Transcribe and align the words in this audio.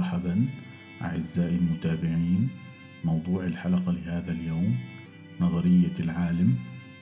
مرحبا 0.00 0.46
أعزائي 1.02 1.56
المتابعين 1.56 2.48
موضوع 3.04 3.44
الحلقة 3.44 3.92
لهذا 3.92 4.32
اليوم 4.32 4.76
نظرية 5.40 5.94
العالم 6.00 6.56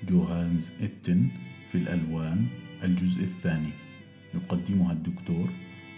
جوهانز 0.08 0.72
إتن 0.80 1.28
في 1.68 1.78
الألوان 1.78 2.46
الجزء 2.84 3.24
الثاني. 3.24 3.70
يقدمها 4.34 4.92
الدكتور 4.92 5.50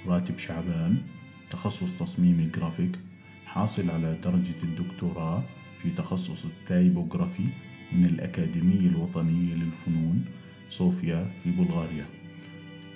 راتب 0.06 0.38
شعبان 0.38 1.02
تخصص 1.50 1.94
تصميم 1.94 2.40
الجرافيك 2.40 2.98
حاصل 3.46 3.90
على 3.90 4.18
درجة 4.24 4.62
الدكتوراه 4.62 5.44
في 5.82 5.90
تخصص 5.90 6.44
ال 6.44 6.54
typography 6.54 7.46
من 7.92 8.04
الأكاديمية 8.04 8.88
الوطنية 8.88 9.54
للفنون 9.54 10.24
صوفيا 10.68 11.32
في 11.44 11.50
بلغاريا. 11.50 12.06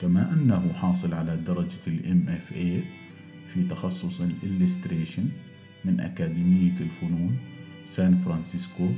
كما 0.01 0.33
أنه 0.33 0.73
حاصل 0.73 1.15
على 1.15 1.37
درجة 1.37 1.81
MFA 2.29 3.04
في 3.49 3.63
تخصص 3.63 4.21
ال 4.21 4.29
illustration 4.29 5.25
من 5.85 6.01
أكاديمية 6.01 6.75
الفنون 6.81 7.37
سان 7.85 8.17
فرانسيسكو 8.17 8.89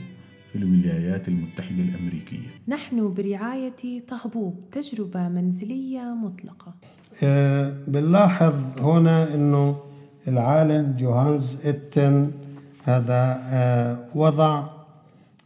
في 0.53 0.59
الولايات 0.59 1.29
المتحدة 1.29 1.83
الأمريكية. 1.83 2.49
نحن 2.69 3.15
برعاية 3.15 4.01
طهبوب 4.09 4.61
تجربة 4.73 5.29
منزلية 5.29 6.01
مطلقة. 6.01 6.75
آه، 7.23 7.73
بنلاحظ 7.89 8.79
هنا 8.79 9.35
إنه 9.35 9.77
العالم 10.29 10.97
جوهانز 10.99 11.67
إتن 11.67 12.31
هذا 12.85 13.41
آه، 13.51 13.99
وضع 14.15 14.67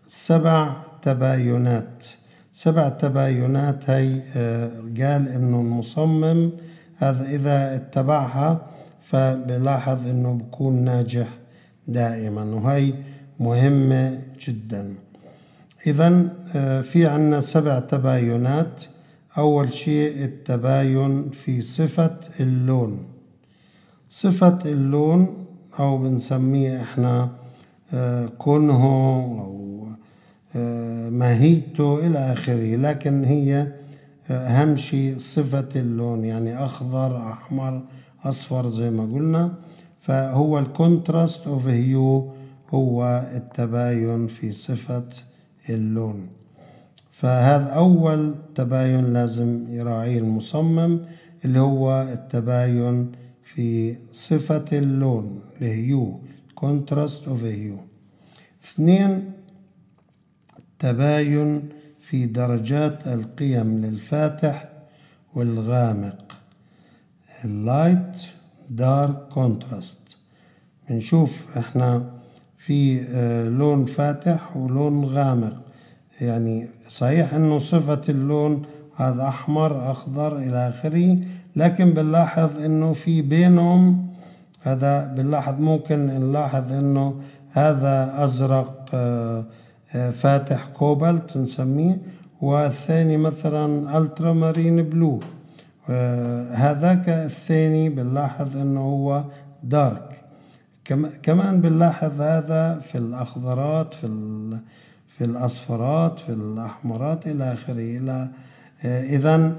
سبع 0.06 0.77
تباينات. 1.02 2.06
سبع 2.52 2.88
تباينات 2.88 3.91
هي 3.91 4.22
آه، 4.36 4.69
قال 4.80 5.28
إنه 5.28 5.60
المصمم 5.60 6.50
هذا 6.97 7.28
إذا 7.28 7.77
اتبعها 7.77 8.66
فبلاحظ 9.11 10.08
إنه 10.08 10.34
بكون 10.34 10.84
ناجح 10.84 11.28
دائما 11.89 12.44
وهي 12.44 12.94
مهمة 13.41 14.20
جدا. 14.47 14.94
اذا 15.86 16.28
في 16.83 17.06
عنا 17.06 17.41
سبع 17.41 17.78
تباينات. 17.78 18.83
أول 19.38 19.72
شيء 19.72 20.25
التباين 20.25 21.31
في 21.31 21.61
صفة 21.61 22.19
اللون. 22.41 22.98
صفة 24.11 24.58
اللون 24.64 25.47
أو 25.78 25.98
بنسميه 25.98 26.83
إحنا 26.83 27.28
آه، 27.94 28.27
كنه 28.38 28.84
أو 29.41 29.86
آه، 30.56 31.08
ماهيته 31.08 32.06
إلى 32.06 32.19
آخره. 32.33 32.77
لكن 32.77 33.25
هي 33.25 33.72
آه، 34.31 34.33
أهم 34.33 34.77
شيء 34.77 35.19
صفة 35.19 35.69
اللون 35.77 36.25
يعني 36.25 36.64
أخضر 36.64 37.33
أحمر 37.33 37.83
أصفر 38.24 38.68
زي 38.68 38.90
ما 38.90 39.02
قلنا. 39.02 39.54
فهو 40.00 40.58
ال 40.58 40.68
contrast 40.68 41.47
of 41.47 41.66
hue 41.66 42.33
هو 42.74 43.26
التباين 43.36 44.26
في 44.26 44.52
صفة 44.52 45.08
اللون. 45.68 46.26
فهذا 47.12 47.66
أول 47.66 48.34
تباين 48.54 49.12
لازم 49.12 49.66
يراعيه 49.70 50.18
المصمم 50.18 51.00
اللي 51.44 51.60
هو 51.60 52.02
التباين 52.12 53.12
في 53.42 53.96
صفة 54.12 54.64
اللون 54.72 55.41
ال 55.61 55.75
hue 55.75 56.20
contrast 56.60 57.26
of 57.26 57.42
hue 57.42 57.77
اثنين 58.64 59.32
تباين 60.78 61.68
في 62.00 62.26
درجات 62.26 63.06
القيم 63.06 63.84
للفاتح 63.84 64.68
والغامق. 65.34 66.39
ال 67.44 67.58
light 67.58 68.22
dark 68.70 69.28
contrast 69.33 70.16
بنشوف 70.91 71.59
إحنا 71.59 72.04
في 72.59 73.00
آه، 73.00 73.48
لون 73.48 73.84
فاتح 73.84 74.56
ولون 74.56 75.04
غامق. 75.04 75.53
يعني 76.20 76.69
صحيح 76.88 77.34
إنه 77.34 77.59
صفة 77.59 78.03
اللون 78.09 78.62
هذا 78.97 79.28
أحمر 79.28 79.91
أخضر 79.91 80.37
إلى 80.37 80.69
آخره 80.69 81.19
لكن 81.56 81.91
بنلاحظ 81.91 82.65
إنه 82.65 82.92
في 82.92 83.22
بينهم 83.22 84.06
هذا 84.62 85.15
بنلاحظ 85.16 85.60
ممكن 85.60 86.06
نلاحظ 86.06 86.72
إنه 86.72 87.15
هذا 87.53 88.25
أزرق 88.25 88.88
آه، 88.94 89.44
آه، 89.94 90.10
فاتح 90.10 90.66
كوبالت 90.66 91.36
نسميه 91.36 91.98
والثاني 92.41 93.16
مثلا 93.16 93.98
الترا 93.98 94.32
مارين 94.32 94.82
بلو 94.82 95.20
هذاك 96.53 97.09
الثاني 97.09 97.89
بنلاحظ 97.89 98.56
إنه 98.56 98.81
هو 98.81 99.25
دارك 99.62 100.21
كمان 101.23 101.61
بنلاحظ 101.61 102.21
هذا 102.21 102.81
في 102.81 102.99
الأخضرات 102.99 103.95
في 103.95 104.06
في 105.09 105.25
الأصفرات 105.25 106.19
في 106.19 106.33
الأحمرات 106.33 107.27
إلى 107.27 107.53
آخره. 107.53 107.73
إلى 107.99 108.28
إذا 108.84 109.56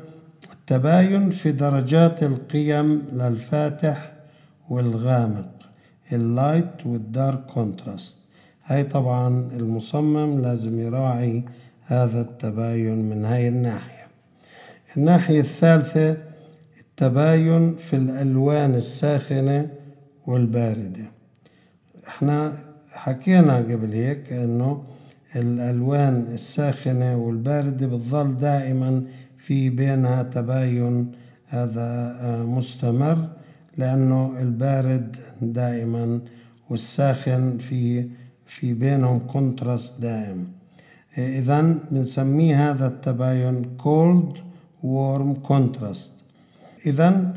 التباين 0.53 1.30
في 1.30 1.52
درجات 1.52 2.24
القيم 2.24 3.03
للفاتح 3.13 4.12
والغامق 4.69 5.50
ال 6.13 6.25
light 6.25 6.85
وال 6.85 7.06
dark 7.06 7.45
contrast 7.45 8.16
هاي 8.66 8.84
طبعا 8.84 9.28
المصمم 9.59 10.42
لازم 10.42 10.80
يراعي 10.80 11.44
هذا 11.86 12.22
التباين 12.22 13.09
من 13.09 13.25
هاي 13.25 13.48
الناحية. 13.48 14.00
الناحية 14.97 15.40
الثالثة 15.40 16.18
التباين 16.79 17.75
في 17.75 17.96
الألوان 17.96 18.75
الساخنة 18.75 19.69
والباردة. 20.28 21.06
إحنا 22.07 22.53
حكينا 22.94 23.56
قبل 23.57 23.94
هيك 23.94 24.34
إنه 24.34 24.84
الألوان 25.35 26.25
الساخنة 26.34 27.18
والباردة 27.18 27.88
بتظل 27.88 28.38
دائما 28.38 29.03
في 29.38 29.69
بينها 29.69 30.24
تباين 30.24 31.12
هذا 31.47 32.18
آه، 32.22 32.44
مستمر 32.44 33.28
لأنه 33.78 34.34
البارد 34.40 35.16
دائما 35.41 36.19
والساخن 36.69 37.57
في 37.57 38.07
في 38.46 38.74
بينهم 38.74 39.19
كونتراست 39.19 40.01
دائم. 40.01 40.47
إذا 41.18 41.75
بنسميه 41.91 42.72
هذا 42.72 42.88
التباين 42.88 43.78
cold 43.84 44.50
warm 44.84 45.36
contrast. 45.44 46.24
إذا 46.86 47.36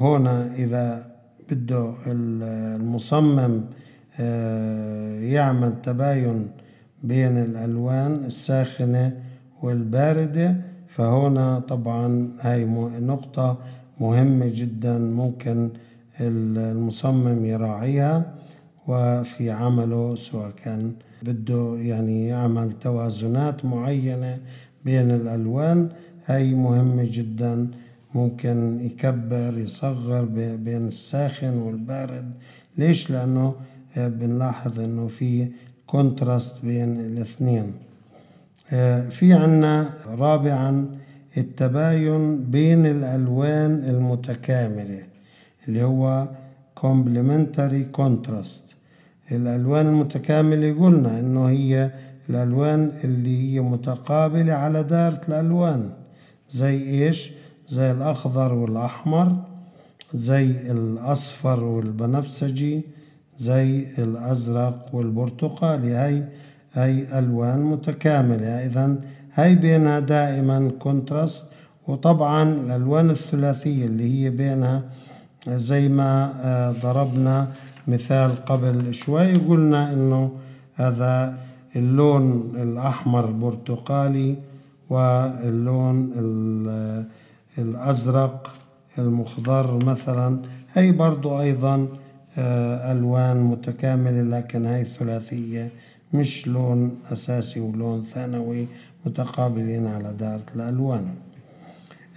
هنا 0.00 0.54
إذا 0.54 1.04
بده 1.50 1.94
المصمم 2.06 3.64
آه، 4.20 5.20
يعمل 5.20 5.82
تباين 5.82 6.50
بين 7.02 7.36
الألوان 7.38 8.24
الساخنة 8.24 9.22
والباردة 9.62 10.56
فهنا 10.88 11.58
طبعا 11.58 12.28
هاي 12.40 12.64
نقطة 13.00 13.58
مهمة 14.00 14.50
جدا 14.54 14.98
ممكن 14.98 15.70
المصمم 16.20 17.44
يراعيها 17.44 18.34
وفي 18.88 19.50
عمله 19.50 20.16
سواء 20.16 20.50
كان 20.50 20.92
بده 21.22 21.76
يعني 21.78 22.26
يعمل 22.26 22.72
توازنات 22.80 23.64
معينة 23.64 24.38
بين 24.84 25.10
الألوان. 25.10 25.88
هاي 26.26 26.54
مهمة 26.54 27.08
جدا 27.12 27.68
ممكن 28.14 28.80
يكبر 28.82 29.58
يصغر 29.58 30.24
بين 30.56 30.88
الساخن 30.88 31.54
والبارد. 31.58 32.30
ليش؟ 32.78 33.10
لأنه 33.10 33.54
بنلاحظ 33.96 34.80
أنه 34.80 35.06
في 35.06 35.48
كونتراست 35.86 36.54
بين 36.64 37.00
الاثنين. 37.00 37.72
آه، 38.72 39.08
في 39.08 39.32
عنا 39.32 39.90
رابعا 40.06 40.86
التباين 41.36 42.44
بين 42.44 42.86
الألوان 42.86 43.84
المتكاملة 43.88 45.02
اللي 45.68 45.82
هو 45.82 46.28
complementary 46.80 47.98
contrast. 48.00 48.74
الألوان 49.32 49.86
المتكاملة 49.86 50.72
قلنا 50.72 51.20
إنه 51.20 51.48
هي 51.48 51.90
الألوان 52.30 52.92
اللي 53.04 53.54
هي 53.54 53.60
متقابلة 53.60 54.52
على 54.52 54.82
دائرة 54.82 55.20
الألوان. 55.28 55.90
زي 56.50 56.76
إيش؟ 56.76 57.30
زي 57.68 57.90
الأخضر 57.90 58.54
والأحمر 58.54 59.36
زي 60.14 60.70
الأصفر 60.70 61.64
والبنفسجي 61.64 62.80
زي 63.38 63.86
الأزرق 63.98 64.88
والبرتقالي 64.92 65.92
هاي 65.94 66.24
هاي 66.72 67.18
ألوان 67.18 67.62
متكاملة. 67.62 68.46
إذا 68.46 68.96
هاي 69.34 69.54
بينها 69.54 70.00
دائما 70.00 70.72
كونتراست 70.78 71.46
وطبعا 71.88 72.42
الألوان 72.42 73.10
الثلاثية 73.10 73.86
اللي 73.86 74.24
هي 74.24 74.30
بينها 74.30 74.82
زي 75.48 75.88
ما 75.88 76.32
آه، 76.40 76.72
ضربنا 76.72 77.48
مثال 77.88 78.44
قبل 78.44 78.94
شوي 78.94 79.32
قلنا 79.34 79.92
إنه 79.92 80.30
هذا 80.74 81.38
اللون 81.76 82.52
الأحمر 82.56 83.28
البرتقالي 83.28 84.36
واللون 84.90 86.12
الأزرق 87.58 88.54
المخضر 88.98 89.84
مثلا. 89.84 90.38
هي 90.74 90.92
برضو 90.92 91.40
أيضا 91.40 91.88
آه، 92.38 92.92
ألوان 92.92 93.36
متكاملة 93.36 94.38
لكن 94.38 94.66
هاي 94.66 94.84
ثلاثية 94.84 95.70
مش 96.12 96.48
لون 96.48 96.94
أساسي 97.12 97.60
ولون 97.60 98.04
ثانوي 98.14 98.66
متقابلين 99.06 99.86
على 99.86 100.12
دائرة 100.18 100.44
الألوان. 100.56 101.08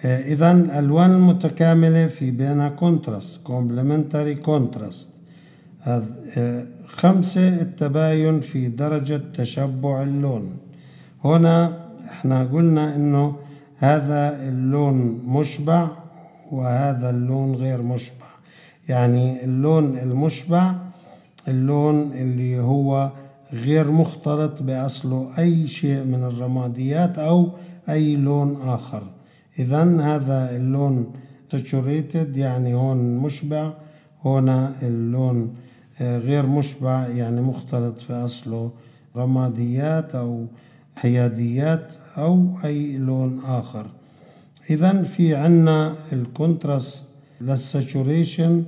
إذا 0.05 0.51
الألوان 0.51 1.11
المتكاملة 1.11 2.07
في 2.07 2.31
بينها 2.31 2.69
contrast 2.69 3.41
complementary 3.43 4.35
contrast 4.35 5.09
خمسة 6.87 7.61
التباين 7.61 8.39
في 8.39 8.67
درجة 8.67 9.21
تشبع 9.37 10.03
اللون. 10.03 10.57
هنا 11.23 11.88
إحنا 12.09 12.43
قلنا 12.43 12.95
إنه 12.95 13.35
هذا 13.77 14.47
اللون 14.47 15.21
مشبع 15.25 15.87
وهذا 16.51 17.09
اللون 17.09 17.55
غير 17.55 17.81
مشبع. 17.81 18.25
يعني 18.89 19.45
اللون 19.45 19.97
المشبع 19.97 20.75
اللون 21.47 22.11
اللي 22.11 22.59
هو 22.59 23.11
غير 23.53 23.91
مختلط 23.91 24.61
بأصله 24.61 25.29
أي 25.37 25.67
شيء 25.67 26.03
من 26.03 26.23
الرماديات 26.23 27.19
أو 27.19 27.49
أي 27.89 28.15
لون 28.15 28.57
آخر. 28.67 29.03
إذا 29.59 30.01
هذا 30.01 30.55
اللون 30.55 31.11
saturated 31.53 32.37
يعني 32.37 32.73
هون 32.73 33.17
مشبع 33.17 33.71
هنا 34.25 34.71
اللون 34.81 35.55
آه، 36.01 36.17
غير 36.17 36.45
مشبع 36.45 37.07
يعني 37.07 37.41
مختلط 37.41 38.01
في 38.01 38.13
أصله. 38.13 38.71
رماديات 39.15 40.15
أو 40.15 40.45
حياديات 41.01 41.93
أو 42.17 42.57
أي 42.65 42.97
لون 42.97 43.41
آخر. 43.45 43.85
إذا 44.69 45.03
في 45.03 45.35
عنا 45.35 45.93
ال 46.13 46.24
contrast 46.24 47.05
لل 47.41 47.62
saturation 47.62 48.63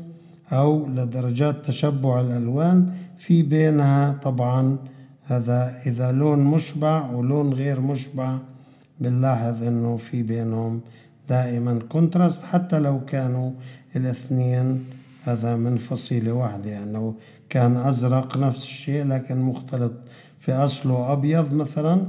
أو 0.52 0.88
لدرجات 0.88 1.66
تشبع 1.66 2.22
الألوان 2.22 2.92
في 3.18 3.44
بينها 3.44 4.14
طبعا. 4.24 4.78
هذا 5.24 5.74
إذا 5.86 6.12
لون 6.12 6.40
مشبع 6.40 7.12
ولون 7.12 7.54
غير 7.54 7.80
مشبع 7.80 8.38
بنلاحظ 9.00 9.64
إنه 9.64 9.98
في 9.98 10.24
بينهم 10.24 10.82
دائما 11.30 11.80
contrast 11.90 12.44
حتى 12.44 12.80
لو 12.80 13.06
كانوا 13.06 13.52
الاثنين. 13.96 14.86
هذا 15.24 15.56
من 15.56 15.78
فصيلة 15.78 16.32
واحدة 16.32 16.70
يعني 16.70 16.94
لو 16.94 17.16
كان 17.50 17.78
أزرق 17.78 18.38
نفس 18.38 18.64
الشيء 18.64 19.08
لكن 19.08 19.42
مختلط 19.42 19.92
في 20.42 20.52
أصله 20.52 21.12
أبيض 21.12 21.54
مثلا 21.54 22.02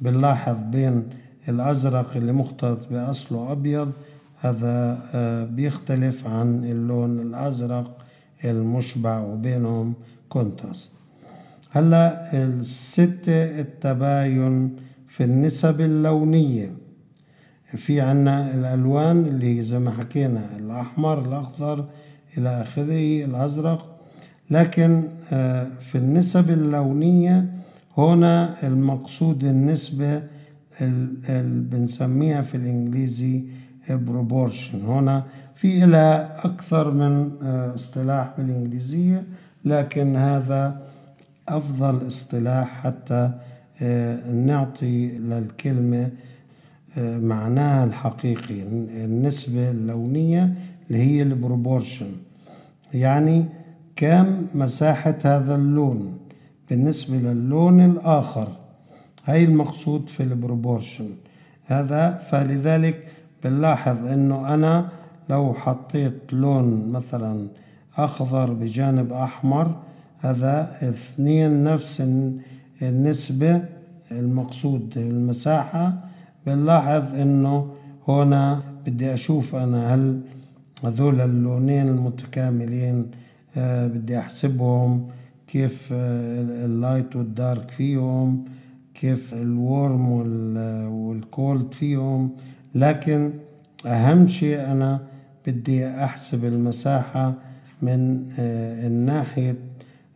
بنلاحظ 0.00 0.56
بين 0.70 1.08
الأزرق 1.48 2.16
اللي 2.16 2.32
مختلط 2.32 2.78
بأصله 2.90 3.52
أبيض 3.52 3.92
هذا 4.40 5.00
آه، 5.14 5.44
بيختلف 5.44 6.26
عن 6.26 6.64
اللون 6.64 7.20
الأزرق 7.20 7.96
المشبع 8.44 9.18
وبينهم 9.18 9.94
contrast 10.28 10.92
هلأ 11.70 12.32
الستة 12.44 13.60
التباين 13.60 14.76
في 15.08 15.24
النسب 15.24 15.80
اللونية. 15.80 16.72
في 17.76 18.00
عنا 18.00 18.54
الألوان 18.54 19.24
اللي 19.24 19.62
زي 19.62 19.78
ما 19.78 19.90
حكينا 19.90 20.46
الأحمر 20.58 21.28
الأخضر 21.28 21.84
إلى 22.38 22.62
آخره 22.62 23.24
الأزرق. 23.24 23.98
لكن 24.50 25.02
آه، 25.32 25.66
في 25.80 25.98
النسب 25.98 26.50
اللونية 26.50 27.61
هنا 27.98 28.66
المقصود 28.66 29.44
النسبة 29.44 30.22
اللي 30.80 31.60
بنسميها 31.70 32.42
في 32.42 32.54
الإنجليزي 32.54 33.44
proportion. 33.88 34.74
هنا 34.74 35.22
في 35.54 35.86
لها 35.86 36.46
أكثر 36.46 36.90
من 36.90 37.30
آه، 37.42 37.74
اصطلاح 37.74 38.32
بالإنجليزية 38.38 39.24
لكن 39.64 40.16
هذا 40.16 40.82
أفضل 41.48 42.08
اصطلاح 42.08 42.84
حتى 42.84 43.30
آه، 43.82 44.32
نعطي 44.32 45.08
للكلمة 45.08 46.10
آه، 46.98 47.18
معناها 47.18 47.84
الحقيقي 47.84 48.62
النسبة 49.04 49.70
اللونية 49.70 50.54
اللي 50.90 51.02
هي 51.02 51.22
ال 51.22 51.30
proportion 51.30 52.10
يعني 52.94 53.44
كم 53.96 54.46
مساحة 54.54 55.18
هذا 55.24 55.54
اللون؟ 55.54 56.18
بالنسبة 56.72 57.16
للون 57.16 57.80
الآخر. 57.80 58.48
هاي 59.24 59.44
المقصود 59.44 60.08
في 60.08 60.22
ال 60.22 60.29
proportion. 60.29 61.08
هذا 61.66 62.22
فلذلك 62.30 63.08
بنلاحظ 63.44 64.06
إنه 64.06 64.54
أنا 64.54 64.88
لو 65.30 65.54
حطيت 65.54 66.32
لون 66.32 66.92
مثلا 66.92 67.46
أخضر 67.96 68.52
بجانب 68.52 69.12
أحمر 69.12 69.76
هذا 70.20 70.76
اثنين 70.82 71.64
نفس 71.64 72.00
النسبة 72.82 73.64
المقصود 74.10 74.92
المساحة. 74.98 75.92
بنلاحظ 76.46 77.20
إنه 77.20 77.68
هنا 78.08 78.62
بدي 78.86 79.14
أشوف 79.14 79.54
أنا 79.54 79.94
هل 79.94 80.20
هذول 80.84 81.20
اللونين 81.20 81.88
المتكاملين 81.88 83.10
آه 83.56 83.86
بدي 83.86 84.18
أحسبهم. 84.18 85.08
كيف 85.52 85.88
ال 85.92 86.13
light 86.13 87.16
وال 87.16 87.34
dark 87.34 87.70
فيهم 87.70 88.44
كيف 88.94 89.34
ال 89.34 89.50
warm 89.50 90.12
وال 90.92 91.19
cold 91.19 91.72
فيهم. 91.74 92.30
لكن 92.74 93.32
أهم 93.86 94.26
شيء 94.26 94.72
أنا 94.72 95.00
بدي 95.46 95.86
أحسب 95.86 96.44
المساحة 96.44 97.34
من 97.82 98.24
آه، 98.38 98.86
الناحية 98.86 99.56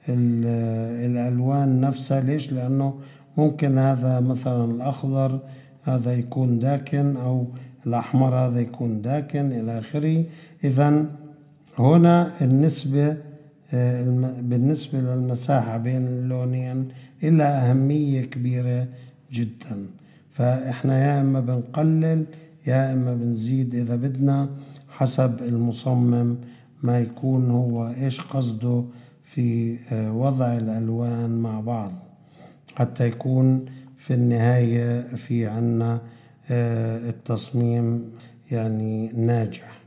الألوان 0.08 1.80
نفسها. 1.80 2.20
ليش؟ 2.20 2.52
لأنه 2.52 2.94
ممكن 3.36 3.78
هذا 3.78 4.20
مثلا 4.20 4.64
الأخضر 4.64 5.40
هذا 5.82 6.12
يكون 6.12 6.58
داكن 6.58 7.16
أو 7.16 7.46
الأحمر 7.86 8.34
هذا 8.34 8.60
يكون 8.60 9.02
داكن 9.02 9.52
إلى 9.52 9.78
آخره. 9.78 10.24
إذا 10.64 11.06
هنا 11.78 12.30
النسبة 12.40 13.16
بالنسبة 13.72 14.98
للمساحة 14.98 15.76
بين 15.76 16.06
اللونين 16.06 16.88
إلها 17.22 17.70
أهمية 17.70 18.24
كبيرة 18.24 18.88
جدا. 19.32 19.86
فإحنا 20.30 21.04
يا 21.06 21.20
إما 21.20 21.40
بنقلل 21.40 22.26
يا 22.66 22.92
إما 22.92 23.14
بنزيد 23.14 23.74
إذا 23.74 23.96
بدنا 23.96 24.48
حسب 24.88 25.42
المصمم 25.42 26.36
ما 26.82 27.00
يكون 27.00 27.50
هو 27.50 27.88
إيش 27.88 28.20
قصده 28.20 28.84
في 29.24 29.78
آه، 29.92 30.12
وضع 30.12 30.56
الألوان 30.56 31.42
مع 31.42 31.60
بعض. 31.60 31.92
حتى 32.74 33.06
يكون 33.06 33.64
في 33.96 34.14
النهاية 34.14 35.00
في 35.16 35.46
عنا 35.46 36.00
آه، 36.50 37.08
التصميم 37.08 38.04
يعني 38.50 39.08
ناجح. 39.08 39.80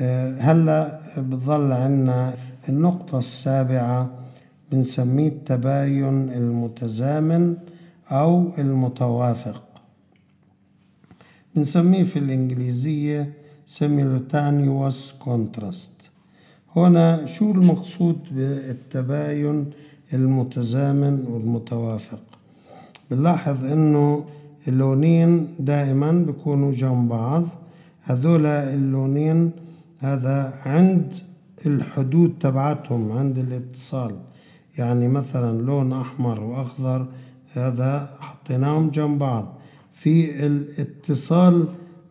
آه، 0.00 0.38
هلأ 0.38 1.00
بظل 1.18 1.72
عنا 1.72 2.34
النقطة 2.68 3.18
السابعة 3.18 4.10
بنسميه 4.72 5.28
التباين 5.28 6.30
المتزامن 6.30 7.56
أو 8.10 8.50
المتوافق. 8.58 9.62
بنسميه 11.54 12.02
في 12.02 12.18
الإنجليزية 12.18 13.32
simultaneous 13.78 15.24
contrast. 15.24 16.08
هنا 16.76 17.26
شو 17.26 17.50
المقصود 17.50 18.18
بالتباين 18.30 19.70
المتزامن 20.12 21.24
والمتوافق؟ 21.28 22.20
بنلاحظ 23.10 23.64
إنه 23.64 24.24
اللونين 24.68 25.48
دائما 25.58 26.12
بيكونوا 26.12 26.72
جنب 26.72 27.08
بعض. 27.08 27.44
هذول 28.02 28.46
اللونين 28.46 29.50
هذا 29.98 30.54
عند 30.64 31.14
الحدود 31.66 32.34
تبعتهم 32.40 33.12
عند 33.12 33.38
الاتصال. 33.38 34.14
يعني 34.78 35.08
مثلا 35.08 35.62
لون 35.62 35.92
أحمر 35.92 36.40
وأخضر 36.40 37.06
هذا 37.52 38.10
حطيناهم 38.20 38.90
جنب 38.90 39.18
بعض. 39.18 39.58
في 39.90 40.46
الاتصال 40.46 41.64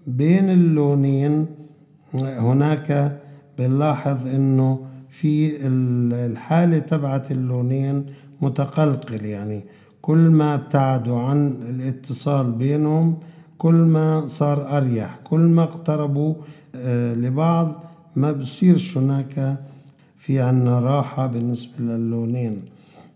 بين 0.07 0.49
اللونين 0.49 1.45
هناك 2.13 3.19
بنلاحظ 3.59 4.27
إنه 4.27 4.79
في 5.09 5.51
الحالة 6.25 6.79
تبعت 6.79 7.31
اللونين 7.31 8.05
متقلقل. 8.41 9.25
يعني 9.25 9.63
كل 10.01 10.17
ما 10.17 10.55
ابتعدوا 10.55 11.19
عن 11.19 11.57
الاتصال 11.69 12.51
بينهم 12.51 13.17
كل 13.57 13.73
ما 13.73 14.27
صار 14.27 14.77
أريح. 14.77 15.19
كل 15.23 15.39
ما 15.39 15.63
اقتربوا 15.63 16.35
آه، 16.75 17.13
لبعض 17.13 17.83
ما 18.15 18.31
بصيرش 18.31 18.97
هناك 18.97 19.57
في 20.17 20.39
عنا 20.39 20.79
راحة 20.79 21.27
بالنسبة 21.27 21.79
للونين 21.79 22.61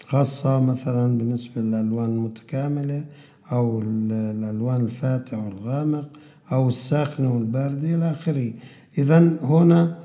خاصة 0.08 0.60
مثلا 0.60 1.18
بالنسبة 1.18 1.62
للألوان 1.62 2.10
المتكاملة 2.10 3.06
أو 3.52 3.82
الألوان 3.82 4.82
الفاتحة 4.82 5.46
والغامق 5.46 6.06
أو 6.52 6.70
الساخنة 6.70 7.34
والباردة 7.34 7.96
إلى 7.96 8.12
آخره. 8.12 8.54
إذا 8.98 9.38
هنا 9.44 9.96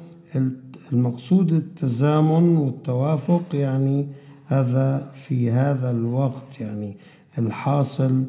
المقصود 0.92 1.52
التزامن 1.52 2.56
والتوافق 2.56 3.42
يعني 3.54 4.06
هذا 4.46 5.12
في 5.14 5.50
هذا 5.50 5.90
الوقت 5.90 6.60
يعني 6.60 6.96
الحاصل. 7.38 8.24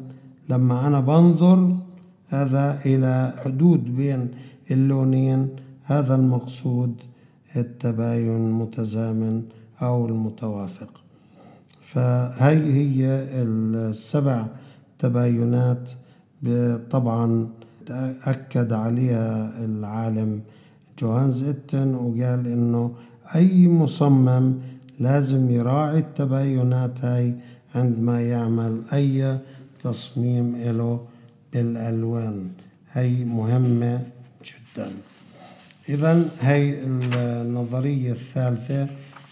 لما 0.48 0.86
أنا 0.86 1.00
بنظر 1.00 1.76
هذا 2.28 2.80
إلى 2.86 3.32
حدود 3.44 3.96
بين 3.96 4.28
اللونين 4.70 5.48
هذا 5.88 6.14
المقصود 6.14 6.94
التباين 7.56 8.36
المتزامن 8.36 9.42
أو 9.82 10.06
المتوافق. 10.06 11.00
فهي 11.84 12.72
هي 12.72 13.06
السبع 13.32 14.46
تباينات 14.98 15.90
طبعا 16.90 17.48
أكد 18.24 18.72
عليها 18.72 19.64
العالم. 19.64 20.40
جوهانز 20.98 21.42
إتن 21.42 21.94
وقال 21.94 22.46
إنه 22.46 22.92
أي 23.34 23.68
مصمم 23.68 24.54
لازم 25.00 25.50
يراعي 25.50 25.98
التباينات 25.98 27.04
هاي 27.04 27.34
عندما 27.74 28.20
يعمل 28.20 28.82
أي 28.92 29.38
تصميم 29.84 30.56
له 30.56 31.00
بالألوان. 31.52 32.48
هي 32.92 33.24
مهمة 33.24 34.02
جدا. 34.44 34.90
إذا 35.88 36.28
هي 36.40 36.74
النظرية 36.84 38.12
الثالثة 38.12 38.88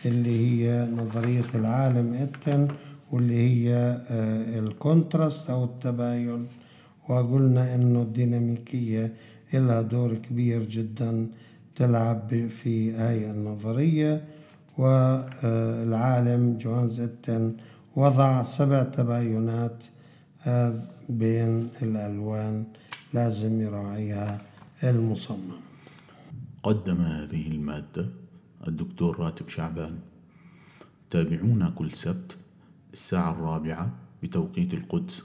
اللي 0.06 0.36
هي 0.46 0.88
نظرية 0.90 1.44
العالم 1.54 2.14
إتن 2.14 2.68
واللي 3.12 3.34
هي 3.34 3.74
آه، 4.10 4.58
الكونتراست 4.58 5.50
أو 5.50 5.64
التباين. 5.64 6.46
وقلنا 7.08 7.74
إنه 7.74 8.02
الديناميكية 8.02 9.12
إلها 9.54 9.82
دور 9.82 10.14
كبير 10.14 10.62
جدا 10.62 11.26
تلعب 11.76 12.46
في 12.48 12.92
هاي 12.92 13.30
النظرية. 13.30 14.24
والعالم 14.78 16.58
جوان 16.58 16.88
زيتن 16.88 17.52
وضع 17.96 18.42
سبع 18.42 18.82
تباينات 18.82 19.84
بين 21.08 21.68
الألوان 21.82 22.64
لازم 23.14 23.60
يراعيها 23.60 24.38
المصمم. 24.84 25.73
قدم 26.64 27.00
هذه 27.00 27.48
المادة 27.48 28.10
الدكتور 28.66 29.20
راتب 29.20 29.48
شعبان. 29.48 29.98
تابعونا 31.10 31.70
كل 31.70 31.92
سبت 31.92 32.36
الساعة 32.92 33.32
الرابعة 33.32 33.98
بتوقيت 34.22 34.74
القدس 34.74 35.24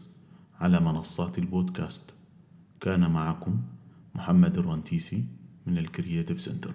على 0.60 0.80
منصات 0.80 1.40
البودكاست. 1.40 2.04
كان 2.80 3.12
معكم 3.12 3.62
محمد 4.16 4.58
الرنتيسي 4.58 5.26
من 5.66 5.78
الكرياتيف 5.78 6.42
سنتر. 6.42 6.74